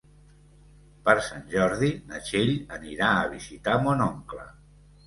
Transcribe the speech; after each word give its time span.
Per 1.09 1.15
Sant 1.27 1.45
Jordi 1.53 1.91
na 2.09 2.23
Txell 2.25 2.53
anirà 2.79 3.13
a 3.21 3.31
visitar 3.39 3.79
mon 3.87 4.05
oncle. 4.13 4.53